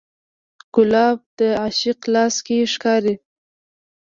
[0.73, 3.15] ګلاب د عاشق لاس کې ښکاري.